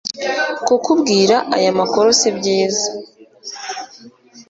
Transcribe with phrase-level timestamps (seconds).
[0.65, 2.87] kukubwira aya makuru sibyiza